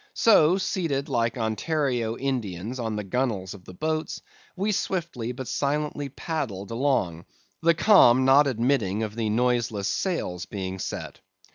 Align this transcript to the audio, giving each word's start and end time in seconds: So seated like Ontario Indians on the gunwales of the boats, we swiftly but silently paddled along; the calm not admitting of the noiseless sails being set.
So 0.15 0.57
seated 0.57 1.09
like 1.09 1.37
Ontario 1.37 2.17
Indians 2.17 2.79
on 2.79 2.95
the 2.95 3.03
gunwales 3.03 3.53
of 3.53 3.65
the 3.65 3.73
boats, 3.75 4.19
we 4.55 4.71
swiftly 4.71 5.31
but 5.31 5.47
silently 5.47 6.09
paddled 6.09 6.71
along; 6.71 7.25
the 7.61 7.75
calm 7.75 8.25
not 8.25 8.47
admitting 8.47 9.03
of 9.03 9.13
the 9.15 9.29
noiseless 9.29 9.87
sails 9.87 10.47
being 10.47 10.79
set. 10.79 11.19